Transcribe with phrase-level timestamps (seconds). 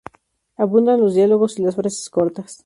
[0.57, 2.57] Abundan los diálogos y las frases cortas.